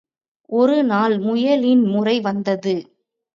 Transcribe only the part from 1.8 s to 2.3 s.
முறை